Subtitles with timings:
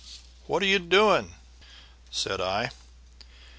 [0.47, 1.35] "'What are you doing?'
[2.09, 2.71] said I.